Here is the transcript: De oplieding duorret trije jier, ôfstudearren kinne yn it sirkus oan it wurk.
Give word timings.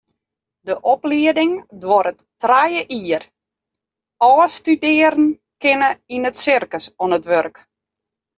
De 0.67 0.75
oplieding 0.93 1.51
duorret 1.83 2.23
trije 2.43 2.81
jier, 2.93 3.27
ôfstudearren 4.29 5.29
kinne 5.67 5.91
yn 6.15 6.27
it 6.31 6.43
sirkus 6.45 6.85
oan 7.01 7.17
it 7.19 7.25
wurk. 7.31 7.55